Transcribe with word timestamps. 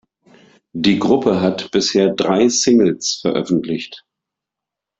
Die 0.73 0.97
Gruppe 0.97 1.41
hat 1.41 1.69
bisher 1.69 2.09
drei 2.11 2.49
Singles 2.49 3.19
veröffentlicht. 3.21 4.03